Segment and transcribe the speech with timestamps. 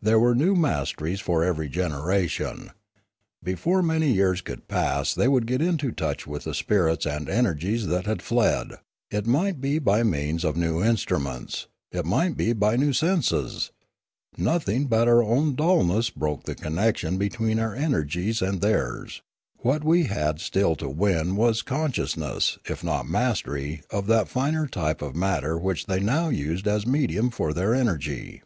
[0.00, 2.70] There were new masteries for every gen eration.
[3.42, 7.88] Before many years could pass they would get into touch with the spirits and energies
[7.88, 8.74] that had fled;
[9.10, 13.72] it might be by means of new instruments; it might be by new senses;
[14.36, 19.20] nothing but our own dulness broke the connection between our energies and theirs;
[19.62, 25.02] what we had still to win was consciousness, if not mastery, of that finer type
[25.02, 28.44] of matter which they now used as medium for their energy.